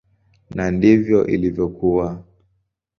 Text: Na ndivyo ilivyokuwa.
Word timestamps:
Na 0.55 0.65
ndivyo 0.75 1.19
ilivyokuwa. 1.33 2.07